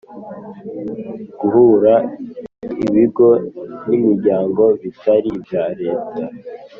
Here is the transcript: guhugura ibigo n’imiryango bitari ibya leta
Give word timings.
guhugura 1.39 1.93
ibigo 2.85 3.29
n’imiryango 3.87 4.63
bitari 4.81 5.27
ibya 5.37 5.63
leta 5.79 6.21